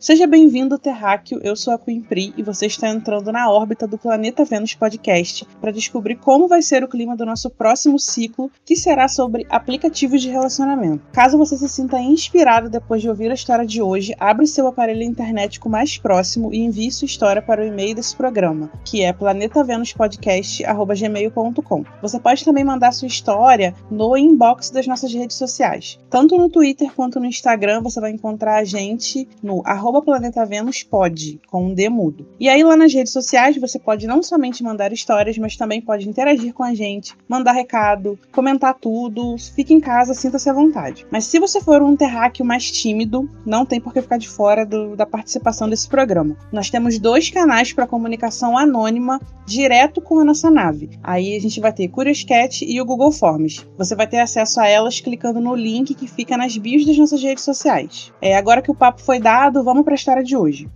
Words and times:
Seja 0.00 0.28
bem-vindo, 0.28 0.78
Terráqueo. 0.78 1.40
Eu 1.42 1.56
sou 1.56 1.74
a 1.74 1.78
Queen 1.78 2.00
Pri 2.00 2.32
e 2.36 2.42
você 2.42 2.66
está 2.66 2.88
entrando 2.88 3.32
na 3.32 3.50
órbita 3.50 3.84
do 3.84 3.98
Planeta 3.98 4.44
Vênus 4.44 4.72
Podcast 4.72 5.44
para 5.60 5.72
descobrir 5.72 6.14
como 6.14 6.46
vai 6.46 6.62
ser 6.62 6.84
o 6.84 6.88
clima 6.88 7.16
do 7.16 7.26
nosso 7.26 7.50
próximo 7.50 7.98
ciclo, 7.98 8.48
que 8.64 8.76
será 8.76 9.08
sobre 9.08 9.44
aplicativos 9.50 10.22
de 10.22 10.28
relacionamento. 10.28 11.02
Caso 11.10 11.36
você 11.36 11.56
se 11.56 11.68
sinta 11.68 11.98
inspirado 11.98 12.70
depois 12.70 13.02
de 13.02 13.08
ouvir 13.08 13.32
a 13.32 13.34
história 13.34 13.66
de 13.66 13.82
hoje, 13.82 14.14
abre 14.20 14.46
seu 14.46 14.68
aparelho 14.68 15.02
internético 15.02 15.68
mais 15.68 15.98
próximo 15.98 16.54
e 16.54 16.60
envie 16.60 16.92
sua 16.92 17.06
história 17.06 17.42
para 17.42 17.60
o 17.60 17.66
e-mail 17.66 17.96
desse 17.96 18.14
programa, 18.14 18.70
que 18.84 19.02
é 19.02 19.12
planetavenuspodcast@gmail.com. 19.12 21.84
Você 22.00 22.20
pode 22.20 22.44
também 22.44 22.62
mandar 22.62 22.92
sua 22.92 23.08
história 23.08 23.74
no 23.90 24.16
inbox 24.16 24.70
das 24.70 24.86
nossas 24.86 25.12
redes 25.12 25.36
sociais. 25.36 25.98
Tanto 26.08 26.38
no 26.38 26.48
Twitter 26.48 26.94
quanto 26.94 27.18
no 27.18 27.26
Instagram 27.26 27.82
você 27.82 28.00
vai 28.00 28.12
encontrar 28.12 28.58
a 28.58 28.64
gente 28.64 29.26
no 29.42 29.60
arroba 29.66 29.87
arroba 29.88 30.02
Planeta 30.02 30.44
Vênus 30.44 30.82
pode, 30.82 31.40
com 31.50 31.64
um 31.64 31.74
D 31.74 31.88
mudo. 31.88 32.26
E 32.38 32.46
aí 32.46 32.62
lá 32.62 32.76
nas 32.76 32.92
redes 32.92 33.12
sociais 33.12 33.56
você 33.56 33.78
pode 33.78 34.06
não 34.06 34.22
somente 34.22 34.62
mandar 34.62 34.92
histórias, 34.92 35.38
mas 35.38 35.56
também 35.56 35.80
pode 35.80 36.06
interagir 36.06 36.52
com 36.52 36.62
a 36.62 36.74
gente, 36.74 37.16
mandar 37.26 37.52
recado, 37.52 38.18
comentar 38.30 38.74
tudo. 38.74 39.36
Fique 39.54 39.72
em 39.72 39.80
casa, 39.80 40.12
sinta-se 40.12 40.50
à 40.50 40.52
vontade. 40.52 41.06
Mas 41.10 41.24
se 41.24 41.38
você 41.38 41.60
for 41.60 41.80
um 41.80 41.96
terráqueo 41.96 42.44
mais 42.44 42.70
tímido, 42.70 43.28
não 43.46 43.64
tem 43.64 43.80
por 43.80 43.94
que 43.94 44.02
ficar 44.02 44.18
de 44.18 44.28
fora 44.28 44.66
do, 44.66 44.94
da 44.94 45.06
participação 45.06 45.68
desse 45.68 45.88
programa. 45.88 46.36
Nós 46.52 46.68
temos 46.68 46.98
dois 46.98 47.30
canais 47.30 47.72
para 47.72 47.86
comunicação 47.86 48.58
anônima 48.58 49.18
direto 49.46 50.02
com 50.02 50.18
a 50.18 50.24
nossa 50.24 50.50
nave. 50.50 50.90
Aí 51.02 51.34
a 51.34 51.40
gente 51.40 51.60
vai 51.60 51.72
ter 51.72 51.88
Curioscat 51.88 52.62
e 52.62 52.78
o 52.78 52.84
Google 52.84 53.10
Forms. 53.10 53.66
Você 53.78 53.94
vai 53.96 54.06
ter 54.06 54.18
acesso 54.18 54.60
a 54.60 54.68
elas 54.68 55.00
clicando 55.00 55.40
no 55.40 55.54
link 55.54 55.94
que 55.94 56.06
fica 56.06 56.36
nas 56.36 56.54
bios 56.58 56.84
das 56.84 56.98
nossas 56.98 57.22
redes 57.22 57.42
sociais. 57.42 58.12
É, 58.20 58.36
agora 58.36 58.60
que 58.60 58.70
o 58.70 58.74
papo 58.74 59.00
foi 59.00 59.18
dado, 59.18 59.64
vamos 59.64 59.77
para 59.82 59.94
a 59.94 59.96
história 59.96 60.22
de 60.22 60.36
hoje. 60.36 60.68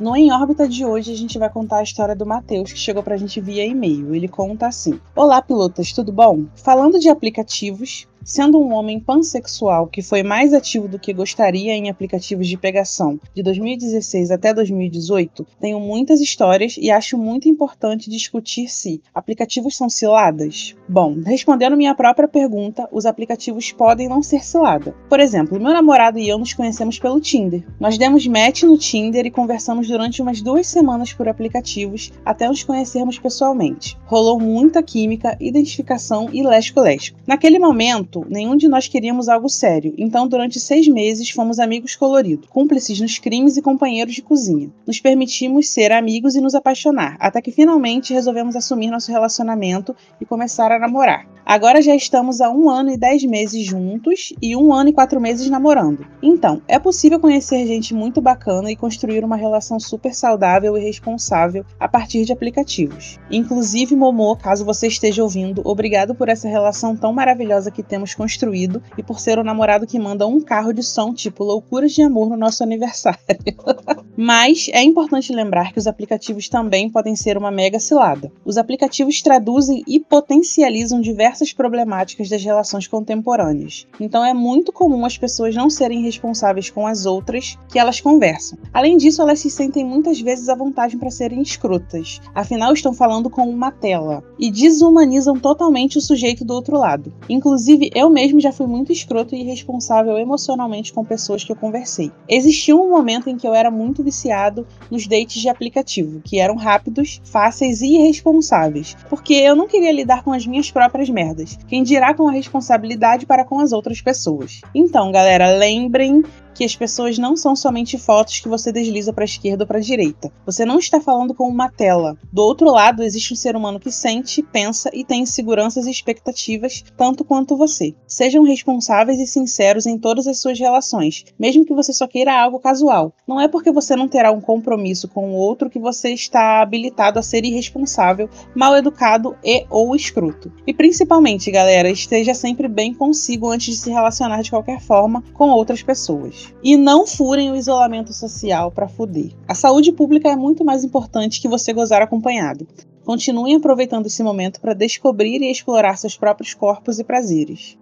No 0.00 0.16
Em 0.16 0.32
Órbita 0.32 0.66
de 0.66 0.84
hoje, 0.84 1.12
a 1.12 1.16
gente 1.16 1.38
vai 1.38 1.48
contar 1.48 1.78
a 1.78 1.82
história 1.82 2.16
do 2.16 2.26
Matheus, 2.26 2.72
que 2.72 2.78
chegou 2.78 3.02
pra 3.02 3.16
gente 3.16 3.40
via 3.40 3.64
e-mail. 3.64 4.14
Ele 4.14 4.26
conta 4.26 4.66
assim: 4.66 5.00
Olá, 5.14 5.40
pilotas, 5.40 5.92
tudo 5.92 6.10
bom? 6.10 6.46
Falando 6.56 6.98
de 6.98 7.08
aplicativos, 7.08 8.08
Sendo 8.24 8.60
um 8.60 8.72
homem 8.72 9.00
pansexual 9.00 9.88
que 9.88 10.00
foi 10.00 10.22
mais 10.22 10.54
ativo 10.54 10.86
do 10.86 10.98
que 10.98 11.12
gostaria 11.12 11.72
em 11.72 11.90
aplicativos 11.90 12.46
de 12.46 12.56
pegação 12.56 13.18
de 13.34 13.42
2016 13.42 14.30
até 14.30 14.54
2018, 14.54 15.44
tenho 15.60 15.80
muitas 15.80 16.20
histórias 16.20 16.76
e 16.78 16.90
acho 16.90 17.18
muito 17.18 17.48
importante 17.48 18.08
discutir 18.08 18.68
se 18.68 19.02
aplicativos 19.12 19.76
são 19.76 19.88
ciladas. 19.88 20.76
Bom, 20.88 21.16
respondendo 21.24 21.76
minha 21.76 21.94
própria 21.94 22.28
pergunta, 22.28 22.88
os 22.92 23.06
aplicativos 23.06 23.72
podem 23.72 24.08
não 24.08 24.22
ser 24.22 24.44
cilada. 24.44 24.94
Por 25.08 25.18
exemplo, 25.18 25.58
meu 25.58 25.72
namorado 25.72 26.18
e 26.18 26.28
eu 26.28 26.38
nos 26.38 26.52
conhecemos 26.52 26.98
pelo 26.98 27.20
Tinder. 27.20 27.64
Nós 27.80 27.98
demos 27.98 28.26
match 28.26 28.62
no 28.62 28.78
Tinder 28.78 29.26
e 29.26 29.30
conversamos 29.30 29.88
durante 29.88 30.22
umas 30.22 30.40
duas 30.40 30.66
semanas 30.66 31.12
por 31.12 31.28
aplicativos 31.28 32.12
até 32.24 32.46
nos 32.46 32.62
conhecermos 32.62 33.18
pessoalmente. 33.18 33.98
Rolou 34.06 34.38
muita 34.38 34.82
química, 34.82 35.36
identificação 35.40 36.28
e 36.32 36.42
lesco-lesco. 36.42 37.18
Naquele 37.26 37.58
momento, 37.58 38.11
nenhum 38.28 38.56
de 38.56 38.68
nós 38.68 38.88
queríamos 38.88 39.28
algo 39.28 39.48
sério, 39.48 39.94
então 39.96 40.28
durante 40.28 40.60
seis 40.60 40.86
meses 40.86 41.30
fomos 41.30 41.58
amigos 41.58 41.96
coloridos, 41.96 42.48
cúmplices 42.48 43.00
nos 43.00 43.18
crimes 43.18 43.56
e 43.56 43.62
companheiros 43.62 44.14
de 44.14 44.22
cozinha. 44.22 44.70
Nos 44.86 45.00
permitimos 45.00 45.68
ser 45.68 45.92
amigos 45.92 46.34
e 46.34 46.40
nos 46.40 46.54
apaixonar, 46.54 47.16
até 47.18 47.40
que 47.40 47.50
finalmente 47.50 48.12
resolvemos 48.12 48.56
assumir 48.56 48.90
nosso 48.90 49.10
relacionamento 49.10 49.94
e 50.20 50.24
começar 50.24 50.70
a 50.70 50.78
namorar. 50.78 51.26
Agora 51.44 51.82
já 51.82 51.94
estamos 51.94 52.40
há 52.40 52.48
um 52.48 52.70
ano 52.70 52.90
e 52.90 52.96
dez 52.96 53.24
meses 53.24 53.64
juntos 53.64 54.32
e 54.40 54.54
um 54.54 54.72
ano 54.72 54.90
e 54.90 54.92
quatro 54.92 55.20
meses 55.20 55.50
namorando. 55.50 56.06
Então, 56.22 56.62
é 56.68 56.78
possível 56.78 57.18
conhecer 57.18 57.66
gente 57.66 57.92
muito 57.92 58.20
bacana 58.20 58.70
e 58.70 58.76
construir 58.76 59.24
uma 59.24 59.34
relação 59.36 59.80
super 59.80 60.14
saudável 60.14 60.78
e 60.78 60.80
responsável 60.80 61.64
a 61.80 61.88
partir 61.88 62.24
de 62.24 62.32
aplicativos. 62.32 63.18
Inclusive, 63.30 63.96
Momo, 63.96 64.36
caso 64.36 64.64
você 64.64 64.86
esteja 64.86 65.22
ouvindo, 65.22 65.62
obrigado 65.64 66.14
por 66.14 66.28
essa 66.28 66.48
relação 66.48 66.96
tão 66.96 67.12
maravilhosa 67.12 67.70
que 67.70 67.82
temos 67.82 68.01
construído 68.14 68.82
e 68.96 69.02
por 69.02 69.20
ser 69.20 69.38
o 69.38 69.44
namorado 69.44 69.86
que 69.86 69.98
manda 69.98 70.26
um 70.26 70.40
carro 70.40 70.72
de 70.72 70.82
som 70.82 71.12
tipo 71.14 71.44
Loucuras 71.44 71.92
de 71.92 72.02
Amor 72.02 72.28
no 72.28 72.36
nosso 72.36 72.62
aniversário. 72.62 73.20
Mas 74.16 74.68
é 74.72 74.82
importante 74.82 75.32
lembrar 75.32 75.72
que 75.72 75.78
os 75.78 75.86
aplicativos 75.86 76.48
também 76.48 76.90
podem 76.90 77.16
ser 77.16 77.36
uma 77.38 77.50
mega 77.50 77.80
cilada. 77.80 78.30
Os 78.44 78.58
aplicativos 78.58 79.22
traduzem 79.22 79.82
e 79.86 79.98
potencializam 79.98 81.00
diversas 81.00 81.22
diversas 81.22 81.52
problemáticas 81.52 82.28
das 82.28 82.42
relações 82.42 82.86
contemporâneas. 82.88 83.86
Então 84.00 84.24
é 84.24 84.34
muito 84.34 84.72
comum 84.72 85.04
as 85.04 85.16
pessoas 85.16 85.54
não 85.54 85.70
serem 85.70 86.02
responsáveis 86.02 86.68
com 86.68 86.86
as 86.86 87.06
outras 87.06 87.56
que 87.68 87.78
elas 87.78 88.00
conversam. 88.00 88.58
Além 88.72 88.96
disso, 88.96 89.22
elas 89.22 89.38
se 89.38 89.48
sentem 89.48 89.84
muitas 89.84 90.20
vezes 90.20 90.48
à 90.48 90.54
vontade 90.54 90.96
para 90.96 91.10
serem 91.10 91.40
escrotas, 91.40 92.20
afinal 92.34 92.72
estão 92.72 92.92
falando 92.92 93.30
com 93.30 93.48
uma 93.48 93.70
tela 93.70 94.24
e 94.38 94.50
desumanizam 94.50 95.38
totalmente 95.38 95.98
o 95.98 96.00
sujeito 96.00 96.44
do 96.44 96.54
outro 96.54 96.76
lado. 96.76 97.12
Inclusive, 97.28 97.90
eu 97.94 98.10
mesmo 98.10 98.40
já 98.40 98.52
fui 98.52 98.66
muito 98.66 98.92
escroto 98.92 99.34
e 99.34 99.40
irresponsável 99.40 100.18
emocionalmente 100.18 100.92
com 100.92 101.04
pessoas 101.04 101.44
que 101.44 101.52
eu 101.52 101.56
conversei. 101.56 102.10
Existiu 102.28 102.82
um 102.82 102.90
momento 102.90 103.28
em 103.28 103.36
que 103.36 103.46
eu 103.46 103.54
era 103.54 103.70
muito 103.70 104.02
viciado 104.02 104.66
nos 104.90 105.06
dates 105.06 105.40
de 105.40 105.48
aplicativo, 105.48 106.20
que 106.20 106.38
eram 106.38 106.56
rápidos, 106.56 107.20
fáceis 107.24 107.82
e 107.82 107.94
irresponsáveis, 107.94 108.96
porque 109.08 109.34
eu 109.34 109.54
não 109.54 109.66
queria 109.66 109.92
lidar 109.92 110.22
com 110.22 110.32
as 110.32 110.46
minhas 110.46 110.70
próprias 110.70 111.08
merdas. 111.08 111.58
Quem 111.68 111.82
dirá 111.82 112.14
com 112.14 112.28
a 112.28 112.32
responsabilidade 112.32 113.26
para 113.26 113.44
com 113.44 113.58
as 113.60 113.72
outras 113.72 114.00
pessoas. 114.00 114.60
Então, 114.74 115.12
galera, 115.12 115.56
lembrem 115.56 116.22
que 116.54 116.64
as 116.64 116.76
pessoas 116.76 117.18
não 117.18 117.36
são 117.36 117.54
somente 117.54 117.98
fotos 117.98 118.40
que 118.40 118.48
você 118.48 118.72
desliza 118.72 119.12
para 119.12 119.24
a 119.24 119.26
esquerda 119.26 119.64
ou 119.64 119.66
para 119.68 119.78
a 119.78 119.82
direita. 119.82 120.32
Você 120.46 120.64
não 120.64 120.78
está 120.78 121.00
falando 121.00 121.34
com 121.34 121.48
uma 121.48 121.70
tela. 121.70 122.16
Do 122.32 122.42
outro 122.42 122.70
lado, 122.70 123.02
existe 123.02 123.32
um 123.32 123.36
ser 123.36 123.56
humano 123.56 123.80
que 123.80 123.90
sente, 123.90 124.42
pensa 124.42 124.90
e 124.92 125.04
tem 125.04 125.22
inseguranças 125.22 125.86
e 125.86 125.90
expectativas 125.90 126.84
tanto 126.96 127.24
quanto 127.24 127.56
você. 127.56 127.94
Sejam 128.06 128.42
responsáveis 128.42 129.18
e 129.18 129.26
sinceros 129.26 129.86
em 129.86 129.98
todas 129.98 130.26
as 130.26 130.40
suas 130.40 130.58
relações, 130.58 131.24
mesmo 131.38 131.64
que 131.64 131.74
você 131.74 131.92
só 131.92 132.06
queira 132.06 132.40
algo 132.40 132.58
casual. 132.58 133.12
Não 133.26 133.40
é 133.40 133.48
porque 133.48 133.72
você 133.72 133.96
não 133.96 134.08
terá 134.08 134.30
um 134.30 134.40
compromisso 134.40 135.08
com 135.08 135.30
o 135.30 135.36
outro 135.36 135.70
que 135.70 135.78
você 135.78 136.10
está 136.10 136.60
habilitado 136.60 137.18
a 137.18 137.22
ser 137.22 137.44
irresponsável, 137.44 138.28
mal 138.54 138.76
educado 138.76 139.36
e 139.44 139.64
ou 139.70 139.94
escroto. 139.94 140.52
E 140.66 140.74
principalmente, 140.74 141.50
galera, 141.50 141.90
esteja 141.90 142.34
sempre 142.34 142.68
bem 142.68 142.94
consigo 142.94 143.48
antes 143.50 143.74
de 143.74 143.80
se 143.80 143.90
relacionar 143.90 144.42
de 144.42 144.50
qualquer 144.50 144.80
forma 144.80 145.22
com 145.32 145.50
outras 145.50 145.82
pessoas. 145.82 146.41
E 146.62 146.76
não 146.76 147.06
furem 147.06 147.50
o 147.50 147.56
isolamento 147.56 148.12
social 148.12 148.70
para 148.70 148.88
fuder. 148.88 149.32
A 149.46 149.54
saúde 149.54 149.92
pública 149.92 150.28
é 150.28 150.36
muito 150.36 150.64
mais 150.64 150.84
importante 150.84 151.40
que 151.40 151.48
você 151.48 151.72
gozar 151.72 152.02
acompanhado. 152.02 152.66
Continuem 153.04 153.56
aproveitando 153.56 154.06
esse 154.06 154.22
momento 154.22 154.60
para 154.60 154.74
descobrir 154.74 155.42
e 155.42 155.50
explorar 155.50 155.96
seus 155.96 156.16
próprios 156.16 156.54
corpos 156.54 156.98
e 156.98 157.04
prazeres. 157.04 157.76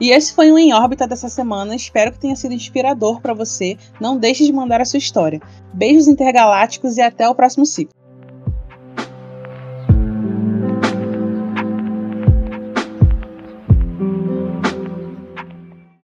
E 0.00 0.12
esse 0.12 0.32
foi 0.32 0.50
o 0.50 0.58
Em 0.58 0.72
Órbita 0.72 1.06
dessa 1.06 1.28
semana. 1.28 1.76
Espero 1.76 2.10
que 2.10 2.18
tenha 2.18 2.34
sido 2.34 2.54
inspirador 2.54 3.20
para 3.20 3.34
você. 3.34 3.76
Não 4.00 4.16
deixe 4.16 4.46
de 4.46 4.52
mandar 4.52 4.80
a 4.80 4.84
sua 4.86 4.96
história. 4.96 5.42
Beijos 5.74 6.08
intergalácticos 6.08 6.96
e 6.96 7.02
até 7.02 7.28
o 7.28 7.34
próximo 7.34 7.66
ciclo. 7.66 7.99